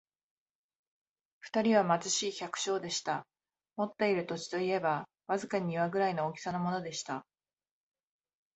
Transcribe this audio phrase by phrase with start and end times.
[1.41, 3.27] 二人は貧しい百姓でした。
[3.75, 7.23] 持っている土地といえば、わずかに庭ぐらいの大きさのものでした。